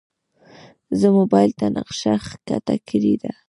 زه 0.99 1.07
موبایل 1.17 1.51
ته 1.59 1.65
نقشه 1.75 2.13
ښکته 2.25 2.75
کړې 2.87 3.13
ده. 3.21 3.31